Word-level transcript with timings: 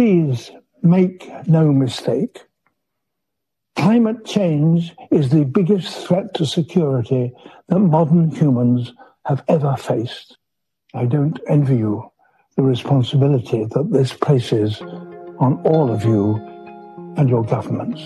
please 0.00 0.50
make 0.82 1.30
no 1.46 1.70
mistake. 1.70 2.46
Climate 3.76 4.24
change 4.24 4.94
is 5.10 5.28
the 5.28 5.44
biggest 5.44 6.06
threat 6.06 6.32
to 6.32 6.46
security 6.46 7.30
that 7.68 7.78
modern 7.80 8.30
humans 8.30 8.94
have 9.26 9.44
ever 9.46 9.76
faced. 9.76 10.38
I 10.94 11.04
don't 11.04 11.38
envy 11.46 11.76
you 11.76 12.10
the 12.56 12.62
responsibility 12.62 13.66
that 13.66 13.92
this 13.92 14.14
places 14.14 14.80
on 15.38 15.60
all 15.66 15.90
of 15.92 16.02
you 16.02 16.36
and 17.18 17.28
your 17.28 17.44
governments. 17.44 18.00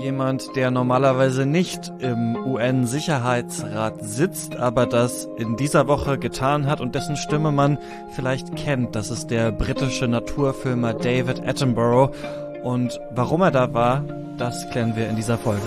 Jemand, 0.00 0.54
der 0.56 0.70
normalerweise 0.70 1.46
nicht 1.46 1.92
im 1.98 2.36
UN-Sicherheitsrat 2.36 4.04
sitzt, 4.04 4.56
aber 4.56 4.86
das 4.86 5.28
in 5.36 5.56
dieser 5.56 5.88
Woche 5.88 6.18
getan 6.18 6.66
hat 6.66 6.80
und 6.80 6.94
dessen 6.94 7.16
Stimme 7.16 7.52
man 7.52 7.78
vielleicht 8.12 8.54
kennt. 8.56 8.94
Das 8.94 9.10
ist 9.10 9.28
der 9.30 9.52
britische 9.52 10.06
Naturfilmer 10.06 10.94
David 10.94 11.46
Attenborough. 11.46 12.14
Und 12.62 13.00
warum 13.14 13.42
er 13.42 13.50
da 13.50 13.72
war, 13.72 14.04
das 14.38 14.68
klären 14.70 14.96
wir 14.96 15.08
in 15.08 15.16
dieser 15.16 15.38
Folge. 15.38 15.62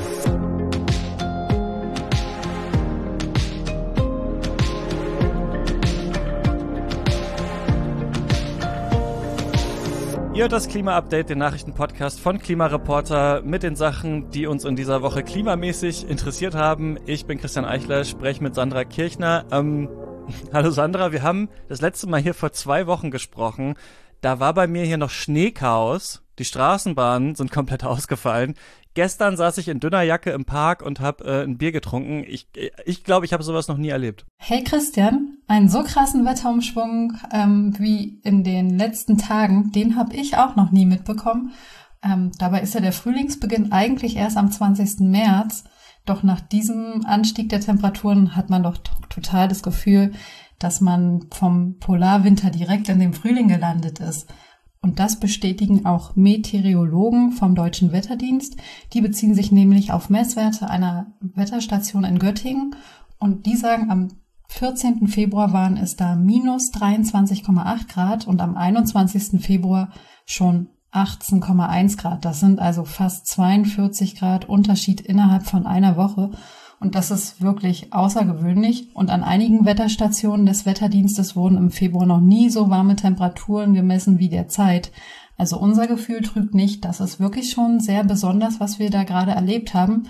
Ihr 10.38 10.44
hört 10.44 10.52
das 10.52 10.68
Klima-Update, 10.68 11.32
den 11.32 11.40
Nachrichtenpodcast 11.40 12.20
von 12.20 12.38
Klimareporter 12.38 13.42
mit 13.42 13.64
den 13.64 13.76
Sachen, 13.76 14.30
die 14.30 14.46
uns 14.46 14.66
in 14.66 14.76
dieser 14.76 15.02
Woche 15.02 15.24
klimamäßig 15.24 16.08
interessiert 16.08 16.54
haben. 16.54 17.00
Ich 17.08 17.26
bin 17.26 17.40
Christian 17.40 17.66
Eichler, 17.66 18.04
spreche 18.04 18.44
mit 18.44 18.54
Sandra 18.54 18.84
Kirchner. 18.84 19.46
Ähm, 19.52 19.90
hallo 20.54 20.70
Sandra, 20.70 21.12
wir 21.12 21.24
haben 21.24 21.50
das 21.70 21.82
letzte 21.82 22.06
Mal 22.06 22.22
hier 22.22 22.36
vor 22.36 22.52
zwei 22.52 22.86
Wochen 22.86 23.10
gesprochen. 23.10 23.78
Da 24.22 24.40
war 24.40 24.54
bei 24.54 24.68
mir 24.68 24.84
hier 24.84 24.98
noch 24.98 25.10
Schneechaos. 25.10 26.22
Die 26.38 26.46
Straßenbahnen 26.46 27.34
sind 27.34 27.52
komplett 27.52 27.84
ausgefallen. 27.84 28.54
Gestern 28.98 29.38
saß 29.38 29.60
ich 29.60 29.68
in 29.68 29.80
dünner 29.80 30.02
Jacke 30.02 30.32
im 30.32 30.46
Park 30.46 30.82
und 30.82 31.00
habe 31.00 31.24
äh, 31.24 31.44
ein 31.44 31.60
Bier 31.60 31.72
getrunken. 31.72 32.24
Ich 32.28 32.52
glaube, 32.52 32.72
ich, 32.86 33.04
glaub, 33.04 33.24
ich 33.24 33.32
habe 33.32 33.44
sowas 33.44 33.68
noch 33.68 33.78
nie 33.78 33.90
erlebt. 33.90 34.26
Hey 34.38 34.64
Christian, 34.64 35.38
einen 35.46 35.70
so 35.70 35.84
krassen 35.84 36.26
Wetterumschwung 36.26 37.14
ähm, 37.32 37.76
wie 37.78 38.20
in 38.24 38.44
den 38.44 38.76
letzten 38.76 39.20
Tagen, 39.20 39.72
den 39.72 39.98
habe 39.98 40.16
ich 40.16 40.38
auch 40.38 40.56
noch 40.56 40.72
nie 40.72 40.88
mitbekommen. 40.88 41.52
Ähm, 42.02 42.32
dabei 42.40 42.62
ist 42.62 42.74
ja 42.74 42.80
der 42.80 42.92
Frühlingsbeginn 42.92 43.72
eigentlich 43.72 44.16
erst 44.16 44.36
am 44.36 44.52
20. 44.52 45.02
März. 45.02 45.66
Doch 46.08 46.24
nach 46.24 46.42
diesem 46.42 47.06
Anstieg 47.06 47.50
der 47.50 47.62
Temperaturen 47.62 48.36
hat 48.36 48.50
man 48.50 48.64
doch 48.64 48.80
total 49.10 49.48
das 49.48 49.62
Gefühl, 49.62 50.14
dass 50.58 50.82
man 50.82 51.28
vom 51.32 51.78
Polarwinter 51.78 52.50
direkt 52.50 52.90
in 52.90 53.00
dem 53.00 53.14
Frühling 53.14 53.48
gelandet 53.48 54.00
ist. 54.00 54.28
Und 54.88 55.00
das 55.00 55.20
bestätigen 55.20 55.86
auch 55.86 56.16
Meteorologen 56.16 57.34
vom 57.34 57.56
Deutschen 57.56 57.92
Wetterdienst. 57.92 58.56
Die 58.94 59.02
beziehen 59.02 59.36
sich 59.36 59.52
nämlich 59.52 59.92
auf 59.92 60.10
Messwerte 60.10 60.70
einer 60.70 61.08
Wetterstation 61.20 62.06
in 62.06 62.20
Göttingen. 62.20 62.74
Und 63.20 63.46
die 63.46 63.58
sagen, 63.58 63.92
am 63.92 64.08
14. 64.48 65.10
Februar 65.10 65.52
waren 65.52 65.76
es 65.76 65.98
da 65.98 66.16
minus 66.16 66.72
23,8 66.72 67.90
Grad 67.90 68.28
und 68.28 68.40
am 68.40 68.56
21. 68.56 69.42
Februar 69.42 69.90
schon 70.26 70.70
18,1 70.94 71.98
Grad. 71.98 72.24
Das 72.24 72.40
sind 72.40 72.62
also 72.62 72.86
fast 72.86 73.28
42 73.28 74.16
Grad 74.16 74.48
Unterschied 74.48 75.02
innerhalb 75.02 75.44
von 75.44 75.68
einer 75.68 75.98
Woche. 75.98 76.32
Und 76.80 76.94
das 76.94 77.10
ist 77.10 77.42
wirklich 77.42 77.92
außergewöhnlich. 77.92 78.96
Und 78.96 79.10
an 79.10 79.24
einigen 79.24 79.66
Wetterstationen 79.66 80.46
des 80.46 80.66
Wetterdienstes 80.66 81.36
wurden 81.36 81.58
im 81.58 81.72
Februar 81.72 82.06
noch 82.06 82.22
nie 82.22 82.50
so 82.50 82.70
warme 82.70 82.96
Temperaturen 82.96 83.74
gemessen 83.74 84.20
wie 84.20 84.30
derzeit. 84.30 84.92
Also 85.38 85.60
unser 85.60 85.88
Gefühl 85.88 86.22
trügt 86.22 86.54
nicht. 86.54 86.86
Das 86.86 87.00
ist 87.00 87.20
wirklich 87.20 87.52
schon 87.52 87.80
sehr 87.80 88.04
besonders, 88.04 88.60
was 88.60 88.80
wir 88.80 88.90
da 88.90 89.04
gerade 89.04 89.32
erlebt 89.32 89.74
haben. 89.74 90.04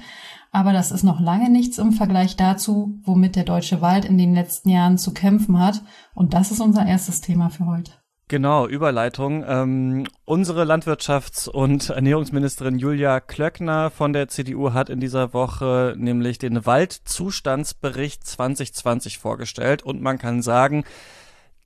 Aber 0.51 0.73
das 0.73 0.91
ist 0.91 1.03
noch 1.03 1.19
lange 1.19 1.49
nichts 1.49 1.77
im 1.77 1.91
Vergleich 1.91 2.35
dazu, 2.35 2.99
womit 3.03 3.36
der 3.36 3.43
deutsche 3.43 3.81
Wald 3.81 4.05
in 4.05 4.17
den 4.17 4.33
letzten 4.33 4.69
Jahren 4.69 4.97
zu 4.97 5.13
kämpfen 5.13 5.59
hat. 5.59 5.83
Und 6.15 6.33
das 6.33 6.52
ist 6.52 6.61
unser 6.61 6.86
erstes 6.86 7.21
Thema 7.21 7.49
für 7.49 7.65
heute. 7.65 7.92
Genau, 8.30 8.67
Überleitung. 8.67 9.45
Ähm, 9.48 10.05
unsere 10.26 10.64
Landwirtschafts- 10.64 11.48
und 11.48 11.89
Ernährungsministerin 11.89 12.77
Julia 12.77 13.21
Klöckner 13.21 13.89
von 13.89 14.11
der 14.11 14.27
CDU 14.27 14.73
hat 14.73 14.89
in 14.89 14.99
dieser 14.99 15.33
Woche 15.33 15.95
nämlich 15.98 16.37
den 16.37 16.66
Waldzustandsbericht 16.66 18.27
2020 18.27 19.17
vorgestellt 19.17 19.82
und 19.82 20.02
man 20.02 20.17
kann 20.17 20.42
sagen, 20.42 20.83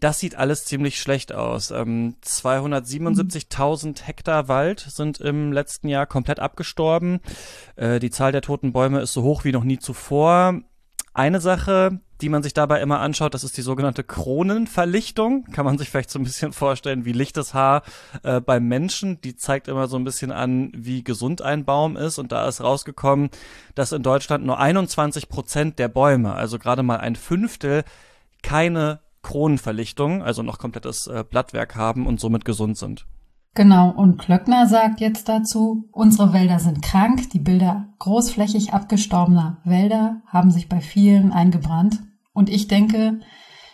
das 0.02 0.20
sieht 0.20 0.36
alles 0.36 0.66
ziemlich 0.66 1.02
schlecht 1.02 1.34
aus. 1.34 1.72
Ähm, 1.72 2.18
277.000 2.24 4.04
Hektar 4.04 4.48
Wald 4.48 4.82
sind 4.82 5.20
im 5.20 5.52
letzten 5.52 5.88
Jahr 5.88 6.06
komplett 6.06 6.40
abgestorben. 6.40 7.22
Äh, 7.76 8.00
die 8.00 8.12
Zahl 8.12 8.32
der 8.32 8.42
toten 8.42 8.72
Bäume 8.72 9.02
ist 9.02 9.14
so 9.14 9.24
hoch 9.24 9.46
wie 9.46 9.52
noch 9.52 9.64
nie 9.64 9.80
zuvor. 9.80 10.62
Eine 11.14 11.42
Sache, 11.42 12.00
die 12.22 12.30
man 12.30 12.44
sich 12.44 12.54
dabei 12.54 12.82
immer 12.82 13.00
anschaut, 13.00 13.34
das 13.34 13.44
ist 13.44 13.58
die 13.58 13.62
sogenannte 13.62 14.04
Kronenverlichtung. 14.04 15.46
Kann 15.46 15.66
man 15.66 15.78
sich 15.78 15.90
vielleicht 15.90 16.12
so 16.12 16.20
ein 16.20 16.24
bisschen 16.24 16.54
vorstellen 16.54 17.06
wie 17.06 17.14
lichtes 17.14 17.54
Haar 17.54 17.84
äh, 18.24 18.40
beim 18.40 18.68
Menschen. 18.68 19.20
Die 19.22 19.36
zeigt 19.36 19.68
immer 19.68 19.88
so 19.88 19.98
ein 19.98 20.04
bisschen 20.04 20.32
an, 20.32 20.72
wie 20.76 21.04
gesund 21.04 21.42
ein 21.42 21.66
Baum 21.66 21.98
ist. 21.98 22.20
Und 22.20 22.32
da 22.32 22.48
ist 22.48 22.62
rausgekommen, 22.62 23.30
dass 23.76 23.92
in 23.92 24.04
Deutschland 24.04 24.46
nur 24.46 24.60
21 24.60 25.30
Prozent 25.30 25.80
der 25.80 25.88
Bäume, 25.88 26.34
also 26.34 26.60
gerade 26.60 26.84
mal 26.84 26.98
ein 26.98 27.16
Fünftel, 27.16 27.84
keine 28.44 29.00
Kronenverlichtung, 29.24 30.24
also 30.24 30.44
noch 30.44 30.60
komplettes 30.60 31.08
äh, 31.08 31.24
Blattwerk 31.28 31.76
haben 31.76 32.08
und 32.08 32.20
somit 32.20 32.46
gesund 32.46 32.78
sind. 32.78 33.06
Genau, 33.54 33.90
und 33.92 34.18
Klöckner 34.18 34.66
sagt 34.66 35.02
jetzt 35.02 35.28
dazu, 35.28 35.90
unsere 35.92 36.32
Wälder 36.32 36.60
sind 36.60 36.82
krank, 36.82 37.30
die 37.32 37.40
Bilder 37.40 37.90
großflächig 38.00 38.74
abgestorbener 38.74 39.58
Wälder 39.66 40.22
haben 40.28 40.52
sich 40.52 40.70
bei 40.70 40.80
vielen 40.80 41.34
eingebrannt. 41.34 42.02
Und 42.34 42.50
ich 42.50 42.68
denke, 42.68 43.20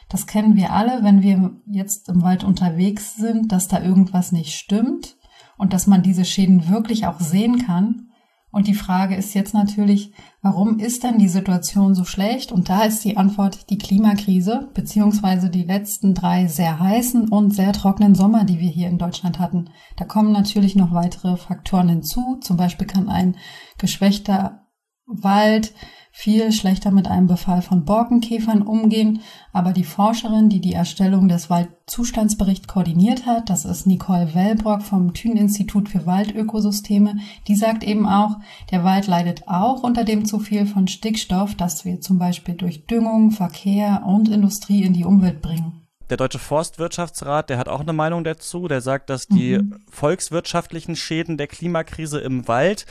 das 0.09 0.25
kennen 0.25 0.55
wir 0.55 0.71
alle, 0.71 1.03
wenn 1.03 1.21
wir 1.21 1.61
jetzt 1.65 2.09
im 2.09 2.21
Wald 2.21 2.43
unterwegs 2.43 3.15
sind, 3.15 3.51
dass 3.51 3.67
da 3.67 3.81
irgendwas 3.81 4.31
nicht 4.31 4.53
stimmt 4.53 5.17
und 5.57 5.73
dass 5.73 5.87
man 5.87 6.03
diese 6.03 6.25
Schäden 6.25 6.69
wirklich 6.69 7.07
auch 7.07 7.19
sehen 7.19 7.59
kann. 7.59 8.03
Und 8.49 8.67
die 8.67 8.73
Frage 8.73 9.15
ist 9.15 9.33
jetzt 9.33 9.53
natürlich, 9.53 10.13
warum 10.41 10.79
ist 10.79 11.03
denn 11.03 11.19
die 11.19 11.27
Situation 11.27 11.93
so 11.93 12.05
schlecht? 12.05 12.53
Und 12.53 12.69
da 12.69 12.83
ist 12.83 13.03
die 13.03 13.17
Antwort 13.17 13.69
die 13.69 13.77
Klimakrise, 13.77 14.69
beziehungsweise 14.73 15.49
die 15.49 15.65
letzten 15.65 16.13
drei 16.13 16.47
sehr 16.47 16.79
heißen 16.79 17.27
und 17.27 17.53
sehr 17.53 17.73
trockenen 17.73 18.15
Sommer, 18.15 18.45
die 18.45 18.59
wir 18.59 18.69
hier 18.69 18.87
in 18.87 18.97
Deutschland 18.97 19.37
hatten. 19.37 19.69
Da 19.97 20.05
kommen 20.05 20.31
natürlich 20.31 20.75
noch 20.75 20.93
weitere 20.93 21.35
Faktoren 21.35 21.89
hinzu. 21.89 22.37
Zum 22.39 22.55
Beispiel 22.55 22.87
kann 22.87 23.09
ein 23.09 23.35
geschwächter 23.77 24.65
Wald 25.05 25.73
viel 26.19 26.51
schlechter 26.51 26.89
mit 26.89 27.07
einem 27.07 27.27
Befall 27.27 27.61
von 27.61 27.85
Borkenkäfern 27.85 28.63
umgehen. 28.63 29.21
Aber 29.53 29.71
die 29.71 29.83
Forscherin, 29.83 30.49
die 30.49 30.59
die 30.59 30.73
Erstellung 30.73 31.27
des 31.27 31.51
Waldzustandsberichts 31.51 32.67
koordiniert 32.67 33.27
hat, 33.27 33.51
das 33.51 33.65
ist 33.65 33.85
Nicole 33.85 34.33
Wellbrock 34.33 34.81
vom 34.81 35.13
Thün-Institut 35.13 35.89
für 35.89 36.07
Waldökosysteme, 36.07 37.17
die 37.47 37.55
sagt 37.55 37.83
eben 37.83 38.07
auch, 38.07 38.37
der 38.71 38.83
Wald 38.83 39.05
leidet 39.05 39.47
auch 39.47 39.83
unter 39.83 40.03
dem 40.03 40.25
zu 40.25 40.39
viel 40.39 40.65
von 40.65 40.87
Stickstoff, 40.87 41.53
das 41.53 41.85
wir 41.85 42.01
zum 42.01 42.17
Beispiel 42.17 42.55
durch 42.55 42.87
Düngung, 42.87 43.29
Verkehr 43.29 44.01
und 44.03 44.27
Industrie 44.27 44.81
in 44.81 44.93
die 44.93 45.05
Umwelt 45.05 45.43
bringen. 45.43 45.87
Der 46.09 46.17
Deutsche 46.17 46.39
Forstwirtschaftsrat, 46.39 47.49
der 47.49 47.57
hat 47.57 47.67
auch 47.67 47.81
eine 47.81 47.91
Meinung 47.91 48.23
dazu. 48.23 48.67
Der 48.67 48.79
sagt, 48.79 49.09
dass 49.09 49.27
die 49.27 49.57
mhm. 49.57 49.75
volkswirtschaftlichen 49.91 50.95
Schäden 50.95 51.37
der 51.37 51.47
Klimakrise 51.47 52.19
im 52.19 52.47
Wald 52.47 52.85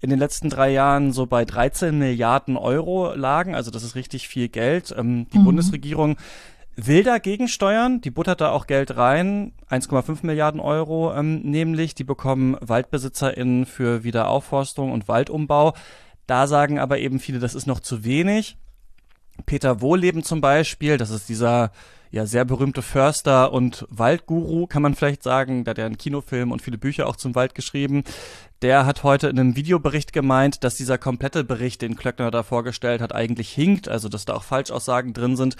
in 0.00 0.10
den 0.10 0.18
letzten 0.18 0.48
drei 0.50 0.70
Jahren 0.70 1.12
so 1.12 1.26
bei 1.26 1.44
13 1.44 1.98
Milliarden 1.98 2.56
Euro 2.56 3.14
lagen. 3.14 3.54
Also 3.54 3.70
das 3.70 3.82
ist 3.82 3.94
richtig 3.94 4.28
viel 4.28 4.48
Geld. 4.48 4.94
Ähm, 4.96 5.26
die 5.32 5.38
mhm. 5.38 5.44
Bundesregierung 5.44 6.16
will 6.76 7.02
dagegen 7.02 7.48
steuern. 7.48 8.00
Die 8.00 8.10
buttert 8.10 8.40
da 8.40 8.50
auch 8.50 8.66
Geld 8.68 8.96
rein. 8.96 9.52
1,5 9.68 10.24
Milliarden 10.24 10.60
Euro 10.60 11.12
ähm, 11.14 11.40
nämlich. 11.40 11.94
Die 11.94 12.04
bekommen 12.04 12.56
WaldbesitzerInnen 12.60 13.66
für 13.66 14.04
Wiederaufforstung 14.04 14.92
und 14.92 15.08
Waldumbau. 15.08 15.74
Da 16.26 16.46
sagen 16.46 16.78
aber 16.78 16.98
eben 16.98 17.18
viele, 17.18 17.40
das 17.40 17.54
ist 17.54 17.66
noch 17.66 17.80
zu 17.80 18.04
wenig. 18.04 18.56
Peter 19.46 19.80
Wohleben 19.80 20.22
zum 20.22 20.40
Beispiel, 20.40 20.96
das 20.96 21.10
ist 21.10 21.28
dieser 21.28 21.72
ja 22.10 22.26
sehr 22.26 22.44
berühmte 22.44 22.82
Förster 22.82 23.52
und 23.52 23.86
Waldguru, 23.90 24.66
kann 24.66 24.82
man 24.82 24.94
vielleicht 24.94 25.22
sagen. 25.22 25.64
Da 25.64 25.70
hat 25.70 25.78
er 25.78 25.86
einen 25.86 25.98
Kinofilm 25.98 26.52
und 26.52 26.62
viele 26.62 26.78
Bücher 26.78 27.06
auch 27.06 27.16
zum 27.16 27.34
Wald 27.34 27.54
geschrieben. 27.54 28.04
Der 28.62 28.86
hat 28.86 29.04
heute 29.04 29.28
in 29.28 29.38
einem 29.38 29.56
Videobericht 29.56 30.12
gemeint, 30.12 30.64
dass 30.64 30.76
dieser 30.76 30.98
komplette 30.98 31.44
Bericht, 31.44 31.80
den 31.82 31.94
Klöckner 31.94 32.30
da 32.30 32.42
vorgestellt 32.42 33.00
hat, 33.00 33.14
eigentlich 33.14 33.50
hinkt, 33.50 33.88
also 33.88 34.08
dass 34.08 34.24
da 34.24 34.34
auch 34.34 34.42
Falschaussagen 34.42 35.12
drin 35.12 35.36
sind. 35.36 35.56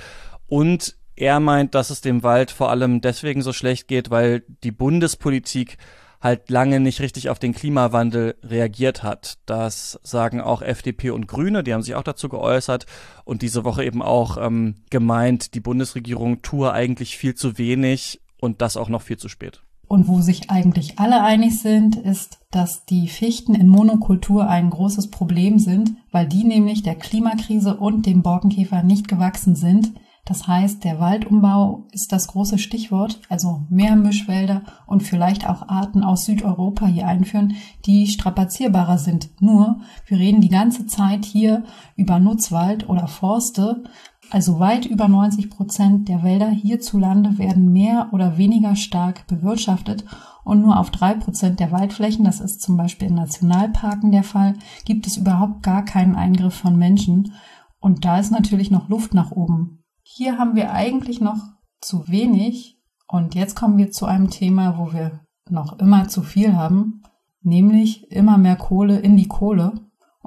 Und 0.48 0.96
er 1.14 1.40
meint, 1.40 1.74
dass 1.74 1.90
es 1.90 2.00
dem 2.00 2.22
Wald 2.22 2.50
vor 2.50 2.70
allem 2.70 3.00
deswegen 3.00 3.42
so 3.42 3.52
schlecht 3.52 3.88
geht, 3.88 4.10
weil 4.10 4.44
die 4.64 4.72
Bundespolitik 4.72 5.78
halt 6.20 6.50
lange 6.50 6.80
nicht 6.80 7.00
richtig 7.00 7.28
auf 7.28 7.38
den 7.38 7.54
Klimawandel 7.54 8.36
reagiert 8.42 9.02
hat. 9.02 9.38
Das 9.46 10.00
sagen 10.02 10.40
auch 10.40 10.62
FDP 10.62 11.10
und 11.10 11.28
Grüne, 11.28 11.62
die 11.62 11.74
haben 11.74 11.82
sich 11.82 11.94
auch 11.94 12.02
dazu 12.02 12.28
geäußert 12.28 12.86
und 13.24 13.42
diese 13.42 13.64
Woche 13.64 13.84
eben 13.84 14.02
auch 14.02 14.36
ähm, 14.36 14.76
gemeint, 14.90 15.54
die 15.54 15.60
Bundesregierung 15.60 16.42
tue 16.42 16.72
eigentlich 16.72 17.16
viel 17.16 17.34
zu 17.34 17.58
wenig 17.58 18.20
und 18.40 18.60
das 18.60 18.76
auch 18.76 18.88
noch 18.88 19.02
viel 19.02 19.16
zu 19.16 19.28
spät. 19.28 19.62
Und 19.88 20.06
wo 20.06 20.20
sich 20.20 20.50
eigentlich 20.50 20.98
alle 20.98 21.22
einig 21.22 21.60
sind, 21.60 21.96
ist, 21.96 22.38
dass 22.50 22.84
die 22.84 23.08
Fichten 23.08 23.54
in 23.54 23.68
Monokultur 23.68 24.48
ein 24.48 24.68
großes 24.68 25.10
Problem 25.10 25.58
sind, 25.58 25.92
weil 26.12 26.26
die 26.28 26.44
nämlich 26.44 26.82
der 26.82 26.94
Klimakrise 26.94 27.76
und 27.76 28.04
dem 28.04 28.22
Borkenkäfer 28.22 28.82
nicht 28.82 29.08
gewachsen 29.08 29.56
sind. 29.56 29.92
Das 30.26 30.46
heißt, 30.46 30.84
der 30.84 31.00
Waldumbau 31.00 31.86
ist 31.90 32.12
das 32.12 32.28
große 32.28 32.58
Stichwort, 32.58 33.18
also 33.30 33.62
mehr 33.70 33.96
Mischwälder 33.96 34.60
und 34.86 35.02
vielleicht 35.02 35.48
auch 35.48 35.70
Arten 35.70 36.04
aus 36.04 36.26
Südeuropa 36.26 36.86
hier 36.86 37.08
einführen, 37.08 37.54
die 37.86 38.06
strapazierbarer 38.06 38.98
sind. 38.98 39.30
Nur, 39.40 39.80
wir 40.06 40.18
reden 40.18 40.42
die 40.42 40.50
ganze 40.50 40.84
Zeit 40.84 41.24
hier 41.24 41.64
über 41.96 42.18
Nutzwald 42.18 42.90
oder 42.90 43.06
Forste, 43.06 43.84
also 44.30 44.58
weit 44.58 44.86
über 44.86 45.08
90 45.08 45.50
Prozent 45.50 46.08
der 46.08 46.22
Wälder 46.22 46.50
hierzulande 46.50 47.38
werden 47.38 47.72
mehr 47.72 48.10
oder 48.12 48.36
weniger 48.36 48.76
stark 48.76 49.26
bewirtschaftet 49.26 50.04
und 50.48 50.62
nur 50.62 50.78
auf 50.78 50.90
drei 50.90 51.12
Prozent 51.12 51.60
der 51.60 51.72
Waldflächen, 51.72 52.24
das 52.24 52.40
ist 52.40 52.62
zum 52.62 52.78
Beispiel 52.78 53.08
in 53.08 53.14
Nationalparken 53.16 54.10
der 54.12 54.22
Fall, 54.22 54.54
gibt 54.86 55.06
es 55.06 55.18
überhaupt 55.18 55.62
gar 55.62 55.84
keinen 55.84 56.14
Eingriff 56.14 56.54
von 56.54 56.76
Menschen. 56.76 57.34
Und 57.80 58.06
da 58.06 58.18
ist 58.18 58.30
natürlich 58.30 58.70
noch 58.70 58.88
Luft 58.88 59.12
nach 59.12 59.30
oben. 59.30 59.84
Hier 60.02 60.38
haben 60.38 60.56
wir 60.56 60.72
eigentlich 60.72 61.20
noch 61.20 61.36
zu 61.82 62.08
wenig. 62.08 62.80
Und 63.06 63.34
jetzt 63.34 63.56
kommen 63.56 63.76
wir 63.76 63.90
zu 63.90 64.06
einem 64.06 64.30
Thema, 64.30 64.78
wo 64.78 64.94
wir 64.94 65.20
noch 65.50 65.78
immer 65.78 66.08
zu 66.08 66.22
viel 66.22 66.56
haben, 66.56 67.02
nämlich 67.42 68.10
immer 68.10 68.38
mehr 68.38 68.56
Kohle 68.56 68.98
in 69.00 69.18
die 69.18 69.28
Kohle. 69.28 69.74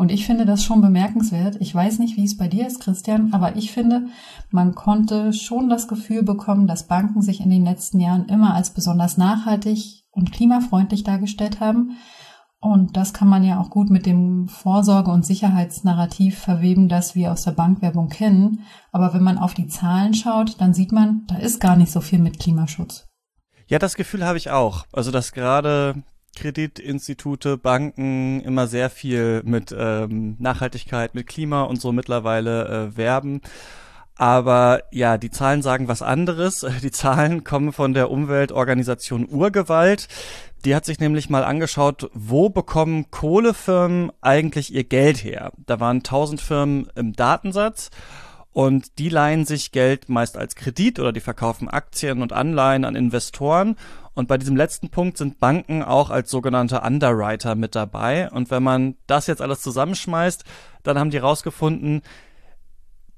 Und 0.01 0.11
ich 0.11 0.25
finde 0.25 0.47
das 0.47 0.63
schon 0.63 0.81
bemerkenswert. 0.81 1.57
Ich 1.59 1.75
weiß 1.75 1.99
nicht, 1.99 2.17
wie 2.17 2.23
es 2.23 2.35
bei 2.35 2.47
dir 2.47 2.65
ist, 2.65 2.79
Christian, 2.79 3.33
aber 3.33 3.55
ich 3.55 3.71
finde, 3.71 4.07
man 4.49 4.73
konnte 4.73 5.31
schon 5.31 5.69
das 5.69 5.87
Gefühl 5.87 6.23
bekommen, 6.23 6.65
dass 6.65 6.87
Banken 6.87 7.21
sich 7.21 7.39
in 7.39 7.51
den 7.51 7.63
letzten 7.63 7.99
Jahren 7.99 8.25
immer 8.25 8.55
als 8.55 8.71
besonders 8.71 9.17
nachhaltig 9.17 10.05
und 10.09 10.31
klimafreundlich 10.31 11.03
dargestellt 11.03 11.59
haben. 11.59 11.97
Und 12.59 12.97
das 12.97 13.13
kann 13.13 13.27
man 13.27 13.43
ja 13.43 13.59
auch 13.59 13.69
gut 13.69 13.91
mit 13.91 14.07
dem 14.07 14.47
Vorsorge- 14.47 15.11
und 15.11 15.23
Sicherheitsnarrativ 15.23 16.35
verweben, 16.39 16.89
das 16.89 17.13
wir 17.13 17.31
aus 17.31 17.43
der 17.43 17.51
Bankwerbung 17.51 18.09
kennen. 18.09 18.63
Aber 18.91 19.13
wenn 19.13 19.21
man 19.21 19.37
auf 19.37 19.53
die 19.53 19.67
Zahlen 19.67 20.15
schaut, 20.15 20.59
dann 20.59 20.73
sieht 20.73 20.91
man, 20.91 21.27
da 21.27 21.35
ist 21.35 21.61
gar 21.61 21.75
nicht 21.75 21.91
so 21.91 22.01
viel 22.01 22.17
mit 22.17 22.39
Klimaschutz. 22.39 23.05
Ja, 23.67 23.77
das 23.77 23.93
Gefühl 23.93 24.25
habe 24.25 24.39
ich 24.39 24.49
auch. 24.49 24.85
Also, 24.91 25.11
dass 25.11 25.31
gerade 25.31 26.01
Kreditinstitute, 26.35 27.57
Banken 27.57 28.41
immer 28.41 28.67
sehr 28.67 28.89
viel 28.89 29.41
mit 29.43 29.75
ähm, 29.77 30.35
Nachhaltigkeit, 30.39 31.15
mit 31.15 31.27
Klima 31.27 31.63
und 31.63 31.81
so 31.81 31.91
mittlerweile 31.91 32.91
äh, 32.93 32.97
werben. 32.97 33.41
Aber 34.15 34.83
ja, 34.91 35.17
die 35.17 35.31
Zahlen 35.31 35.61
sagen 35.61 35.87
was 35.87 36.01
anderes. 36.01 36.65
Die 36.83 36.91
Zahlen 36.91 37.43
kommen 37.43 37.73
von 37.73 37.93
der 37.93 38.11
Umweltorganisation 38.11 39.27
Urgewalt. 39.27 40.07
Die 40.63 40.75
hat 40.75 40.85
sich 40.85 40.99
nämlich 40.99 41.29
mal 41.29 41.43
angeschaut, 41.43 42.09
wo 42.13 42.49
bekommen 42.49 43.09
Kohlefirmen 43.09 44.11
eigentlich 44.21 44.73
ihr 44.73 44.83
Geld 44.83 45.23
her? 45.23 45.53
Da 45.65 45.79
waren 45.79 45.97
1000 45.97 46.39
Firmen 46.39 46.87
im 46.95 47.13
Datensatz 47.13 47.89
und 48.51 48.99
die 48.99 49.09
leihen 49.09 49.45
sich 49.45 49.71
Geld 49.71 50.09
meist 50.09 50.37
als 50.37 50.55
Kredit 50.55 50.99
oder 50.99 51.13
die 51.13 51.19
verkaufen 51.19 51.67
Aktien 51.67 52.21
und 52.21 52.33
Anleihen 52.33 52.85
an 52.85 52.95
Investoren 52.95 53.75
und 54.13 54.27
bei 54.27 54.37
diesem 54.37 54.55
letzten 54.55 54.89
Punkt 54.89 55.17
sind 55.17 55.39
Banken 55.39 55.83
auch 55.83 56.09
als 56.09 56.29
sogenannte 56.29 56.81
Underwriter 56.81 57.55
mit 57.55 57.75
dabei. 57.75 58.29
Und 58.29 58.51
wenn 58.51 58.63
man 58.63 58.95
das 59.07 59.27
jetzt 59.27 59.41
alles 59.41 59.61
zusammenschmeißt, 59.61 60.43
dann 60.83 60.99
haben 60.99 61.11
die 61.11 61.17
rausgefunden, 61.17 62.01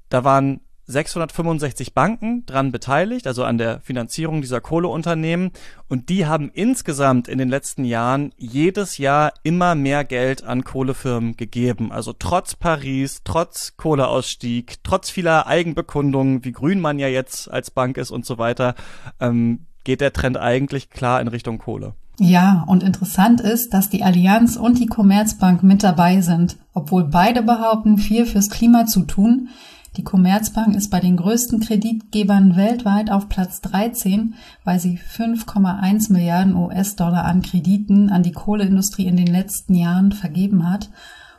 da 0.08 0.22
waren 0.22 0.60
665 0.86 1.94
Banken 1.94 2.44
dran 2.44 2.70
beteiligt, 2.70 3.26
also 3.26 3.42
an 3.44 3.56
der 3.56 3.80
Finanzierung 3.80 4.42
dieser 4.42 4.60
Kohleunternehmen. 4.60 5.50
Und 5.88 6.10
die 6.10 6.26
haben 6.26 6.50
insgesamt 6.52 7.26
in 7.26 7.38
den 7.38 7.48
letzten 7.48 7.84
Jahren 7.84 8.32
jedes 8.36 8.98
Jahr 8.98 9.32
immer 9.42 9.74
mehr 9.74 10.04
Geld 10.04 10.44
an 10.44 10.62
Kohlefirmen 10.62 11.36
gegeben. 11.36 11.90
Also 11.90 12.12
trotz 12.12 12.54
Paris, 12.54 13.22
trotz 13.24 13.76
Kohleausstieg, 13.76 14.84
trotz 14.84 15.10
vieler 15.10 15.46
Eigenbekundungen, 15.46 16.44
wie 16.44 16.52
grün 16.52 16.80
man 16.80 16.98
ja 16.98 17.08
jetzt 17.08 17.50
als 17.50 17.70
Bank 17.70 17.96
ist 17.96 18.10
und 18.10 18.26
so 18.26 18.36
weiter, 18.36 18.74
ähm, 19.20 19.66
geht 19.84 20.00
der 20.00 20.12
Trend 20.12 20.36
eigentlich 20.36 20.90
klar 20.90 21.20
in 21.20 21.28
Richtung 21.28 21.58
Kohle. 21.58 21.94
Ja, 22.18 22.64
und 22.68 22.82
interessant 22.82 23.40
ist, 23.40 23.74
dass 23.74 23.90
die 23.90 24.04
Allianz 24.04 24.56
und 24.56 24.78
die 24.78 24.86
Commerzbank 24.86 25.62
mit 25.62 25.82
dabei 25.82 26.20
sind, 26.20 26.56
obwohl 26.72 27.04
beide 27.04 27.42
behaupten, 27.42 27.98
viel 27.98 28.24
fürs 28.24 28.50
Klima 28.50 28.86
zu 28.86 29.02
tun. 29.02 29.48
Die 29.96 30.04
Commerzbank 30.04 30.74
ist 30.76 30.90
bei 30.90 31.00
den 31.00 31.16
größten 31.16 31.60
Kreditgebern 31.60 32.56
weltweit 32.56 33.10
auf 33.10 33.28
Platz 33.28 33.60
13, 33.60 34.34
weil 34.64 34.80
sie 34.80 34.98
5,1 34.98 36.12
Milliarden 36.12 36.56
US-Dollar 36.56 37.24
an 37.24 37.42
Krediten 37.42 38.10
an 38.10 38.22
die 38.22 38.32
Kohleindustrie 38.32 39.06
in 39.06 39.16
den 39.16 39.28
letzten 39.28 39.74
Jahren 39.74 40.12
vergeben 40.12 40.68
hat. 40.68 40.90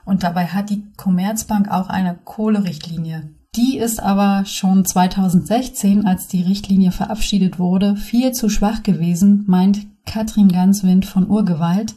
Und 0.05 0.23
dabei 0.23 0.47
hat 0.47 0.69
die 0.69 0.83
Commerzbank 0.95 1.69
auch 1.69 1.89
eine 1.89 2.15
Kohlerichtlinie. 2.23 3.29
Die 3.55 3.77
ist 3.77 4.03
aber 4.03 4.43
schon 4.45 4.83
2016, 4.83 6.05
als 6.05 6.27
die 6.27 6.41
Richtlinie 6.41 6.91
verabschiedet 6.91 7.57
wurde, 7.57 7.95
viel 7.95 8.33
zu 8.33 8.49
schwach 8.49 8.83
gewesen, 8.83 9.45
meint 9.47 9.87
Katrin 10.05 10.49
Ganswind 10.49 11.05
von 11.05 11.29
Urgewalt, 11.29 11.95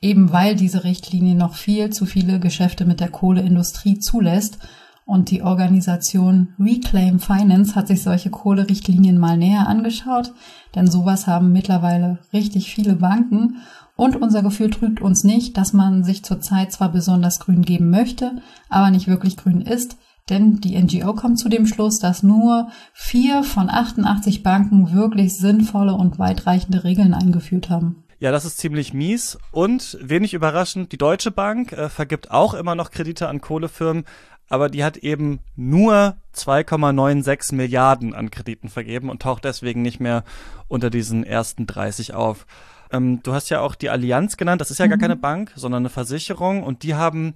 eben 0.00 0.32
weil 0.32 0.56
diese 0.56 0.84
Richtlinie 0.84 1.34
noch 1.34 1.56
viel 1.56 1.90
zu 1.90 2.06
viele 2.06 2.40
Geschäfte 2.40 2.86
mit 2.86 3.00
der 3.00 3.10
Kohleindustrie 3.10 3.98
zulässt 3.98 4.58
und 5.04 5.30
die 5.30 5.42
Organisation 5.42 6.54
Reclaim 6.58 7.20
Finance 7.20 7.74
hat 7.74 7.88
sich 7.88 8.02
solche 8.02 8.30
Kohlerichtlinien 8.30 9.18
mal 9.18 9.36
näher 9.36 9.68
angeschaut, 9.68 10.32
denn 10.74 10.90
sowas 10.90 11.26
haben 11.26 11.52
mittlerweile 11.52 12.20
richtig 12.32 12.72
viele 12.74 12.94
Banken 12.94 13.58
und 13.96 14.16
unser 14.16 14.42
Gefühl 14.42 14.70
trügt 14.70 15.02
uns 15.02 15.22
nicht, 15.22 15.58
dass 15.58 15.74
man 15.74 16.02
sich 16.02 16.24
zurzeit 16.24 16.72
zwar 16.72 16.90
besonders 16.90 17.40
grün 17.40 17.62
geben 17.62 17.90
möchte, 17.90 18.40
aber 18.70 18.90
nicht 18.90 19.06
wirklich 19.06 19.36
grün 19.36 19.60
ist, 19.60 19.98
denn 20.30 20.60
die 20.60 20.80
NGO 20.80 21.14
kommt 21.14 21.38
zu 21.38 21.48
dem 21.48 21.66
Schluss, 21.66 21.98
dass 21.98 22.22
nur 22.22 22.68
vier 22.92 23.44
von 23.44 23.68
88 23.68 24.42
Banken 24.42 24.92
wirklich 24.94 25.36
sinnvolle 25.36 25.94
und 25.94 26.18
weitreichende 26.18 26.84
Regeln 26.84 27.14
eingeführt 27.14 27.68
haben. 27.70 28.04
Ja, 28.20 28.30
das 28.30 28.44
ist 28.44 28.58
ziemlich 28.58 28.94
mies. 28.94 29.36
Und 29.50 29.98
wenig 30.00 30.32
überraschend, 30.32 30.92
die 30.92 30.96
Deutsche 30.96 31.30
Bank 31.30 31.72
äh, 31.72 31.88
vergibt 31.88 32.30
auch 32.30 32.54
immer 32.54 32.74
noch 32.74 32.90
Kredite 32.90 33.28
an 33.28 33.40
Kohlefirmen, 33.40 34.04
aber 34.48 34.68
die 34.68 34.84
hat 34.84 34.96
eben 34.98 35.40
nur 35.56 36.16
2,96 36.34 37.54
Milliarden 37.54 38.14
an 38.14 38.30
Krediten 38.30 38.68
vergeben 38.68 39.10
und 39.10 39.22
taucht 39.22 39.44
deswegen 39.44 39.82
nicht 39.82 40.00
mehr 40.00 40.24
unter 40.68 40.90
diesen 40.90 41.24
ersten 41.24 41.66
30 41.66 42.14
auf. 42.14 42.46
Ähm, 42.92 43.20
du 43.22 43.32
hast 43.34 43.50
ja 43.50 43.60
auch 43.60 43.74
die 43.74 43.90
Allianz 43.90 44.36
genannt, 44.36 44.60
das 44.60 44.70
ist 44.70 44.78
ja 44.78 44.86
mhm. 44.86 44.90
gar 44.90 44.98
keine 44.98 45.16
Bank, 45.16 45.52
sondern 45.56 45.82
eine 45.82 45.90
Versicherung 45.90 46.62
und 46.62 46.82
die 46.82 46.94
haben 46.94 47.34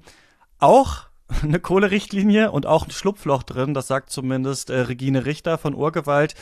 auch 0.59 1.08
eine 1.43 1.61
Kohlerichtlinie 1.61 2.51
und 2.51 2.67
auch 2.67 2.87
ein 2.87 2.91
Schlupfloch 2.91 3.43
drin, 3.43 3.75
das 3.75 3.87
sagt 3.87 4.11
zumindest 4.11 4.71
äh, 4.71 4.81
Regine 4.81 5.27
Richter 5.27 5.59
von 5.59 5.75
Urgewalt, 5.75 6.35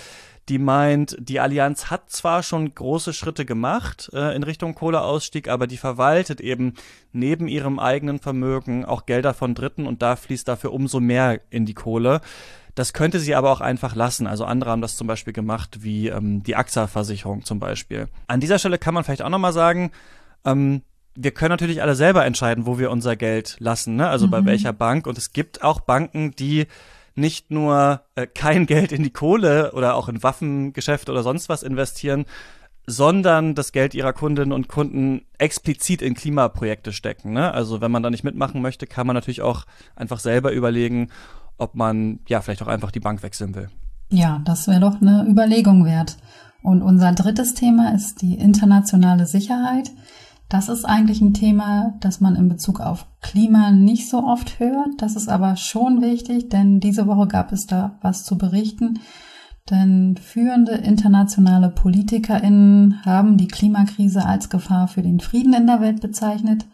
die 0.49 0.59
meint, 0.59 1.17
die 1.19 1.41
Allianz 1.41 1.91
hat 1.91 2.09
zwar 2.11 2.45
schon 2.45 2.73
große 2.73 3.13
Schritte 3.13 3.45
gemacht 3.45 4.11
äh, 4.13 4.35
in 4.37 4.45
Richtung 4.45 4.77
Kohleausstieg, 4.77 5.49
aber 5.49 5.67
die 5.67 5.77
verwaltet 5.77 6.41
eben 6.41 6.75
neben 7.13 7.49
ihrem 7.49 7.81
eigenen 7.81 8.21
Vermögen 8.21 8.85
auch 8.85 9.07
Gelder 9.07 9.35
von 9.35 9.55
Dritten 9.55 9.87
und 9.87 10.03
da 10.03 10.15
fließt 10.15 10.47
dafür 10.47 10.73
umso 10.73 11.01
mehr 11.01 11.41
in 11.51 11.67
die 11.67 11.75
Kohle. 11.75 12.21
Das 12.77 12.93
könnte 12.93 13.19
sie 13.19 13.35
aber 13.35 13.51
auch 13.51 13.61
einfach 13.61 13.97
lassen. 13.97 14.27
Also 14.27 14.45
andere 14.45 14.71
haben 14.71 14.83
das 14.83 14.97
zum 14.97 15.07
Beispiel 15.07 15.33
gemacht, 15.33 15.79
wie 15.83 16.09
ähm, 16.09 16.43
die 16.43 16.55
AXA-Versicherung 16.55 17.45
zum 17.45 17.59
Beispiel. 17.59 18.07
An 18.29 18.39
dieser 18.39 18.59
Stelle 18.59 18.79
kann 18.79 18.95
man 18.95 19.03
vielleicht 19.03 19.23
auch 19.23 19.31
nochmal 19.31 19.55
sagen, 19.55 19.91
ähm, 20.45 20.83
wir 21.17 21.31
können 21.33 21.51
natürlich 21.51 21.83
alle 21.83 21.95
selber 21.95 22.25
entscheiden, 22.25 22.67
wo 22.67 22.79
wir 22.79 22.91
unser 22.91 23.17
Geld 23.17 23.57
lassen, 23.59 23.97
ne? 23.97 24.09
also 24.09 24.27
mhm. 24.27 24.31
bei 24.31 24.45
welcher 24.45 24.73
Bank. 24.73 25.07
Und 25.07 25.19
es 25.19 25.33
gibt 25.33 25.63
auch 25.63 25.81
Banken, 25.81 26.33
die 26.33 26.67
nicht 27.15 27.51
nur 27.51 28.03
äh, 28.15 28.27
kein 28.27 28.67
Geld 28.67 28.93
in 28.93 29.03
die 29.03 29.11
Kohle 29.11 29.73
oder 29.73 29.95
auch 29.95 30.09
in 30.09 30.23
Waffengeschäfte 30.23 31.11
oder 31.11 31.23
sonst 31.23 31.49
was 31.49 31.63
investieren, 31.63 32.27
sondern 32.87 33.55
das 33.55 33.73
Geld 33.73 33.95
ihrer 33.95 34.13
Kundinnen 34.13 34.53
und 34.53 34.69
Kunden 34.69 35.23
explizit 35.39 36.03
in 36.03 36.15
Klimaprojekte 36.15 36.93
stecken. 36.93 37.33
Ne? 37.33 37.53
Also 37.53 37.81
wenn 37.81 37.91
man 37.91 38.03
da 38.03 38.11
nicht 38.11 38.23
mitmachen 38.23 38.63
möchte, 38.63 38.87
kann 38.87 39.07
man 39.07 39.15
natürlich 39.15 39.43
auch 39.43 39.65
einfach 39.97 40.21
selber 40.21 40.53
überlegen, 40.53 41.09
ob 41.59 41.75
man 41.75 42.21
ja 42.29 42.41
vielleicht 42.41 42.63
auch 42.63 42.69
einfach 42.69 42.93
die 42.93 43.01
Bank 43.01 43.23
wechseln 43.23 43.55
will. 43.55 43.71
Ja, 44.11 44.41
das 44.45 44.69
wäre 44.69 44.81
doch 44.81 45.01
eine 45.01 45.27
Überlegung 45.29 45.85
wert. 45.85 46.17
Und 46.63 46.83
unser 46.83 47.13
drittes 47.13 47.55
Thema 47.55 47.95
ist 47.95 48.23
die 48.23 48.35
internationale 48.35 49.27
Sicherheit. 49.27 49.91
Das 50.49 50.69
ist 50.69 50.85
eigentlich 50.85 51.21
ein 51.21 51.35
Thema, 51.35 51.95
das 52.01 52.21
man 52.21 52.37
in 52.37 52.49
Bezug 52.49 52.81
auf 52.81 53.07
Klima 53.21 53.73
nicht 53.73 54.09
so 54.09 54.23
oft 54.25 54.61
hört. 54.61 54.91
Das 54.99 55.17
ist 55.17 55.29
aber 55.29 55.57
schon 55.57 56.01
wichtig, 56.01 56.49
denn 56.51 56.79
diese 56.79 57.09
Woche 57.09 57.27
gab 57.27 57.51
es 57.51 57.67
da 57.67 57.99
was 58.01 58.25
zu 58.25 58.39
berichten. 58.39 59.01
Denn 59.71 60.17
führende 60.17 60.73
internationale 60.73 61.71
PolitikerInnen 61.71 63.05
haben 63.05 63.37
die 63.37 63.49
Klimakrise 63.49 64.25
als 64.25 64.49
Gefahr 64.49 64.87
für 64.87 65.03
den 65.03 65.19
Frieden 65.19 65.55
in 65.55 65.67
der 65.67 65.81
Welt 65.81 66.01
bezeichnet. 66.01 66.67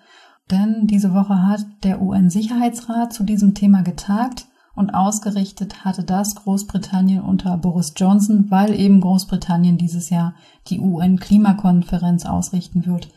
Denn 0.50 0.86
diese 0.86 1.14
Woche 1.14 1.46
hat 1.46 1.64
der 1.84 2.02
UN-Sicherheitsrat 2.02 3.14
zu 3.14 3.24
diesem 3.24 3.54
Thema 3.54 3.80
getagt 3.80 4.46
und 4.74 4.90
ausgerichtet 4.90 5.86
hatte 5.86 6.04
das 6.04 6.34
Großbritannien 6.34 7.22
unter 7.22 7.56
Boris 7.56 7.94
Johnson, 7.96 8.50
weil 8.50 8.78
eben 8.78 9.00
Großbritannien 9.00 9.78
dieses 9.78 10.10
Jahr 10.10 10.34
die 10.68 10.80
UN-Klimakonferenz 10.80 12.26
ausrichten 12.26 12.84
wird. 12.84 13.08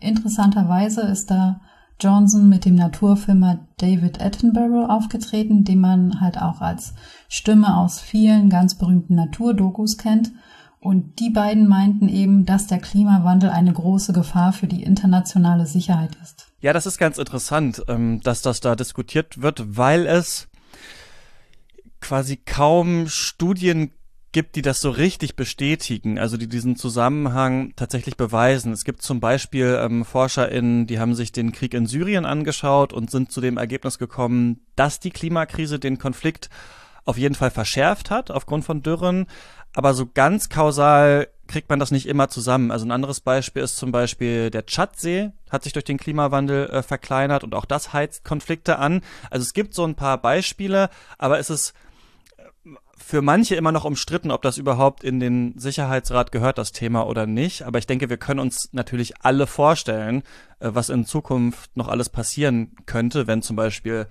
Interessanterweise 0.00 1.02
ist 1.02 1.30
da 1.30 1.60
Johnson 2.00 2.48
mit 2.48 2.64
dem 2.64 2.74
Naturfilmer 2.74 3.66
David 3.76 4.20
Attenborough 4.20 4.90
aufgetreten, 4.90 5.64
den 5.64 5.80
man 5.80 6.20
halt 6.20 6.38
auch 6.38 6.60
als 6.60 6.94
Stimme 7.28 7.76
aus 7.76 8.00
vielen 8.00 8.50
ganz 8.50 8.76
berühmten 8.76 9.14
Naturdokus 9.14 9.96
kennt. 9.96 10.32
Und 10.80 11.18
die 11.18 11.30
beiden 11.30 11.66
meinten 11.66 12.08
eben, 12.08 12.44
dass 12.44 12.66
der 12.66 12.78
Klimawandel 12.78 13.48
eine 13.48 13.72
große 13.72 14.12
Gefahr 14.12 14.52
für 14.52 14.66
die 14.66 14.82
internationale 14.82 15.66
Sicherheit 15.66 16.14
ist. 16.22 16.48
Ja, 16.60 16.74
das 16.74 16.84
ist 16.84 16.98
ganz 16.98 17.16
interessant, 17.16 17.82
ähm, 17.88 18.20
dass 18.22 18.42
das 18.42 18.60
da 18.60 18.76
diskutiert 18.76 19.40
wird, 19.40 19.76
weil 19.78 20.06
es 20.06 20.48
quasi 22.00 22.36
kaum 22.36 23.08
Studien 23.08 23.92
gibt, 24.34 24.56
die 24.56 24.62
das 24.62 24.80
so 24.80 24.90
richtig 24.90 25.36
bestätigen, 25.36 26.18
also 26.18 26.36
die 26.36 26.48
diesen 26.48 26.76
Zusammenhang 26.76 27.72
tatsächlich 27.76 28.16
beweisen. 28.16 28.72
Es 28.72 28.84
gibt 28.84 29.00
zum 29.00 29.20
Beispiel 29.20 29.78
ähm, 29.80 30.04
ForscherInnen, 30.04 30.86
die 30.86 30.98
haben 30.98 31.14
sich 31.14 31.32
den 31.32 31.52
Krieg 31.52 31.72
in 31.72 31.86
Syrien 31.86 32.26
angeschaut 32.26 32.92
und 32.92 33.10
sind 33.10 33.32
zu 33.32 33.40
dem 33.40 33.56
Ergebnis 33.56 33.96
gekommen, 33.96 34.60
dass 34.76 34.98
die 34.98 35.10
Klimakrise 35.10 35.78
den 35.78 35.98
Konflikt 35.98 36.50
auf 37.04 37.16
jeden 37.16 37.36
Fall 37.36 37.50
verschärft 37.50 38.10
hat 38.10 38.30
aufgrund 38.30 38.64
von 38.64 38.82
Dürren, 38.82 39.26
aber 39.72 39.94
so 39.94 40.06
ganz 40.12 40.48
kausal 40.48 41.28
kriegt 41.46 41.70
man 41.70 41.78
das 41.78 41.90
nicht 41.90 42.06
immer 42.06 42.28
zusammen. 42.28 42.70
Also 42.70 42.86
ein 42.86 42.90
anderes 42.90 43.20
Beispiel 43.20 43.62
ist 43.62 43.76
zum 43.76 43.92
Beispiel 43.92 44.50
der 44.50 44.66
Tschadsee 44.66 45.30
hat 45.48 45.62
sich 45.62 45.74
durch 45.74 45.84
den 45.84 45.98
Klimawandel 45.98 46.70
äh, 46.70 46.82
verkleinert 46.82 47.44
und 47.44 47.54
auch 47.54 47.66
das 47.66 47.92
heizt 47.92 48.24
Konflikte 48.24 48.80
an. 48.80 49.02
Also 49.30 49.44
es 49.44 49.52
gibt 49.52 49.74
so 49.74 49.84
ein 49.84 49.94
paar 49.94 50.18
Beispiele, 50.18 50.90
aber 51.18 51.38
es 51.38 51.50
ist 51.50 51.74
für 52.96 53.22
manche 53.22 53.56
immer 53.56 53.72
noch 53.72 53.84
umstritten, 53.84 54.30
ob 54.30 54.42
das 54.42 54.58
überhaupt 54.58 55.04
in 55.04 55.20
den 55.20 55.58
Sicherheitsrat 55.58 56.32
gehört, 56.32 56.58
das 56.58 56.72
Thema 56.72 57.06
oder 57.06 57.26
nicht. 57.26 57.62
Aber 57.62 57.78
ich 57.78 57.86
denke, 57.86 58.08
wir 58.10 58.16
können 58.16 58.40
uns 58.40 58.68
natürlich 58.72 59.14
alle 59.22 59.46
vorstellen, 59.46 60.22
äh, 60.60 60.70
was 60.72 60.88
in 60.90 61.06
Zukunft 61.06 61.76
noch 61.76 61.88
alles 61.88 62.08
passieren 62.08 62.72
könnte, 62.86 63.26
wenn 63.26 63.42
zum 63.42 63.56
Beispiel 63.56 64.06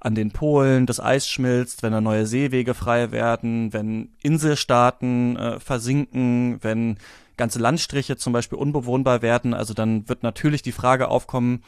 an 0.00 0.14
den 0.14 0.30
Polen 0.30 0.86
das 0.86 1.00
Eis 1.00 1.28
schmilzt, 1.28 1.82
wenn 1.82 1.92
da 1.92 2.00
neue 2.00 2.26
Seewege 2.26 2.74
frei 2.74 3.10
werden, 3.10 3.72
wenn 3.72 4.10
Inselstaaten 4.22 5.36
äh, 5.36 5.60
versinken, 5.60 6.58
wenn 6.62 6.98
ganze 7.36 7.58
Landstriche 7.58 8.16
zum 8.16 8.32
Beispiel 8.32 8.58
unbewohnbar 8.58 9.22
werden. 9.22 9.54
Also 9.54 9.74
dann 9.74 10.08
wird 10.08 10.22
natürlich 10.22 10.62
die 10.62 10.72
Frage 10.72 11.08
aufkommen, 11.08 11.62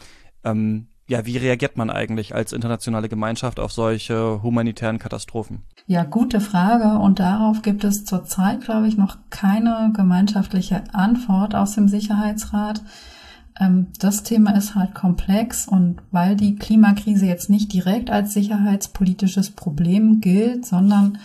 ähm, 0.45 0.87
ja, 1.11 1.27
wie 1.27 1.39
reagiert 1.39 1.77
man 1.77 1.91
eigentlich 1.91 2.37
als 2.37 2.53
internationale 2.53 3.09
Gemeinschaft 3.09 3.59
auf 3.59 3.73
solche 3.73 4.45
humanitären 4.45 5.01
Katastrophen? 5.01 5.65
Ja, 5.89 6.05
gute 6.05 6.41
Frage. 6.41 7.01
Und 7.01 7.19
darauf 7.19 7.63
gibt 7.63 7.83
es 7.83 8.05
zurzeit, 8.05 8.61
glaube 8.61 8.87
ich, 8.87 8.97
noch 8.97 9.19
keine 9.29 9.93
gemeinschaftliche 9.93 10.85
Antwort 10.93 11.57
aus 11.57 11.75
dem 11.75 11.89
Sicherheitsrat. 11.89 12.83
Ähm, 13.59 13.89
das 13.99 14.23
Thema 14.23 14.57
ist 14.57 14.77
halt 14.77 14.95
komplex 14.95 15.67
und 15.67 16.01
weil 16.13 16.37
die 16.37 16.55
Klimakrise 16.55 17.27
jetzt 17.27 17.51
nicht 17.51 17.73
direkt 17.73 18.09
als 18.09 18.33
sicherheitspolitisches 18.33 19.51
Problem 19.51 20.21
gilt, 20.21 20.65
sondern 20.65 21.19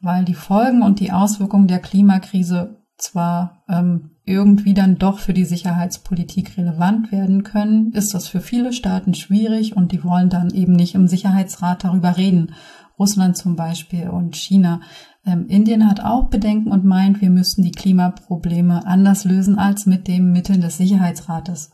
weil 0.00 0.24
die 0.24 0.32
Folgen 0.32 0.80
und 0.80 0.98
die 0.98 1.12
Auswirkungen 1.12 1.68
der 1.68 1.80
Klimakrise 1.80 2.82
zwar 2.96 3.64
ähm, 3.68 4.15
irgendwie 4.26 4.74
dann 4.74 4.98
doch 4.98 5.20
für 5.20 5.32
die 5.32 5.44
Sicherheitspolitik 5.44 6.58
relevant 6.58 7.12
werden 7.12 7.44
können, 7.44 7.92
ist 7.92 8.12
das 8.12 8.26
für 8.26 8.40
viele 8.40 8.72
Staaten 8.72 9.14
schwierig 9.14 9.76
und 9.76 9.92
die 9.92 10.02
wollen 10.02 10.28
dann 10.28 10.50
eben 10.50 10.72
nicht 10.72 10.96
im 10.96 11.06
Sicherheitsrat 11.06 11.84
darüber 11.84 12.16
reden. 12.16 12.52
Russland 12.98 13.36
zum 13.36 13.54
Beispiel 13.54 14.08
und 14.08 14.34
China. 14.34 14.80
Ähm, 15.24 15.46
Indien 15.46 15.88
hat 15.88 16.00
auch 16.00 16.28
Bedenken 16.28 16.72
und 16.72 16.84
meint, 16.84 17.20
wir 17.20 17.30
müssten 17.30 17.62
die 17.62 17.70
Klimaprobleme 17.70 18.84
anders 18.84 19.24
lösen 19.24 19.58
als 19.58 19.86
mit 19.86 20.08
den 20.08 20.32
Mitteln 20.32 20.60
des 20.60 20.76
Sicherheitsrates. 20.76 21.70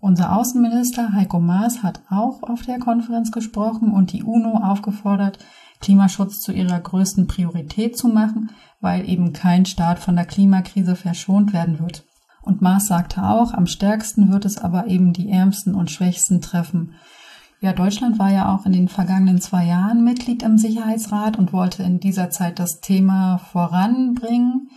Unser 0.00 0.36
Außenminister 0.36 1.12
Heiko 1.12 1.40
Maas 1.40 1.82
hat 1.82 2.02
auch 2.08 2.44
auf 2.44 2.62
der 2.62 2.78
Konferenz 2.78 3.32
gesprochen 3.32 3.90
und 3.90 4.12
die 4.12 4.22
UNO 4.22 4.58
aufgefordert, 4.58 5.38
Klimaschutz 5.80 6.40
zu 6.40 6.52
ihrer 6.52 6.80
größten 6.80 7.26
Priorität 7.26 7.96
zu 7.96 8.08
machen, 8.08 8.50
weil 8.80 9.08
eben 9.08 9.32
kein 9.32 9.66
Staat 9.66 9.98
von 9.98 10.16
der 10.16 10.24
Klimakrise 10.24 10.96
verschont 10.96 11.52
werden 11.52 11.78
wird. 11.78 12.04
Und 12.42 12.62
Maas 12.62 12.86
sagte 12.86 13.22
auch, 13.24 13.52
am 13.52 13.66
stärksten 13.66 14.32
wird 14.32 14.44
es 14.44 14.58
aber 14.58 14.86
eben 14.86 15.12
die 15.12 15.30
Ärmsten 15.30 15.74
und 15.74 15.90
Schwächsten 15.90 16.40
treffen. 16.40 16.94
Ja, 17.60 17.72
Deutschland 17.72 18.18
war 18.18 18.32
ja 18.32 18.54
auch 18.54 18.66
in 18.66 18.72
den 18.72 18.88
vergangenen 18.88 19.40
zwei 19.40 19.64
Jahren 19.64 20.04
Mitglied 20.04 20.42
im 20.42 20.58
Sicherheitsrat 20.58 21.36
und 21.36 21.52
wollte 21.52 21.82
in 21.82 21.98
dieser 21.98 22.30
Zeit 22.30 22.58
das 22.58 22.80
Thema 22.80 23.38
voranbringen. 23.38 24.68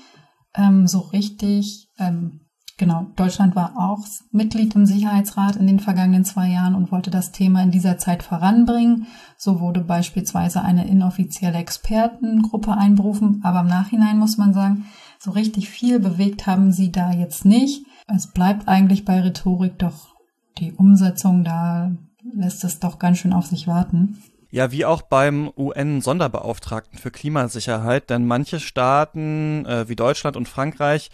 Ähm, 0.55 0.87
so 0.87 0.99
richtig 0.99 1.89
ähm, 1.99 2.40
Genau, 2.81 3.05
Deutschland 3.15 3.55
war 3.55 3.73
auch 3.77 4.07
Mitglied 4.31 4.73
im 4.73 4.87
Sicherheitsrat 4.87 5.55
in 5.55 5.67
den 5.67 5.79
vergangenen 5.79 6.25
zwei 6.25 6.47
Jahren 6.47 6.73
und 6.73 6.91
wollte 6.91 7.11
das 7.11 7.31
Thema 7.31 7.61
in 7.61 7.69
dieser 7.69 7.99
Zeit 7.99 8.23
voranbringen. 8.23 9.05
So 9.37 9.59
wurde 9.59 9.81
beispielsweise 9.81 10.63
eine 10.63 10.87
inoffizielle 10.87 11.59
Expertengruppe 11.59 12.75
einberufen, 12.75 13.41
aber 13.43 13.59
im 13.59 13.67
Nachhinein 13.67 14.17
muss 14.17 14.39
man 14.39 14.55
sagen, 14.55 14.87
so 15.19 15.29
richtig 15.29 15.69
viel 15.69 15.99
bewegt 15.99 16.47
haben 16.47 16.71
sie 16.71 16.91
da 16.91 17.11
jetzt 17.11 17.45
nicht. 17.45 17.85
Es 18.07 18.25
bleibt 18.25 18.67
eigentlich 18.67 19.05
bei 19.05 19.21
Rhetorik, 19.21 19.77
doch 19.77 20.15
die 20.57 20.73
Umsetzung, 20.73 21.43
da 21.43 21.91
lässt 22.33 22.63
es 22.63 22.79
doch 22.79 22.97
ganz 22.97 23.19
schön 23.19 23.33
auf 23.33 23.45
sich 23.45 23.67
warten. 23.67 24.17
Ja, 24.49 24.71
wie 24.71 24.85
auch 24.85 25.03
beim 25.03 25.51
UN-Sonderbeauftragten 25.55 26.97
für 26.97 27.11
Klimasicherheit, 27.11 28.09
denn 28.09 28.25
manche 28.25 28.59
Staaten 28.59 29.67
äh, 29.67 29.87
wie 29.87 29.95
Deutschland 29.95 30.35
und 30.35 30.49
Frankreich 30.49 31.11